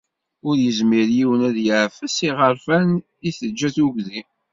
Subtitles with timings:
[0.47, 2.89] Ur yezmir yiwen ad yeεfes iɣerfan
[3.27, 4.21] i teǧǧa tugdi.